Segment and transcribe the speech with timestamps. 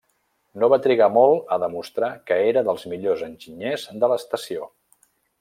[0.61, 4.67] No va trigar molt a demostrar que era dels millors enginyers de l'estació.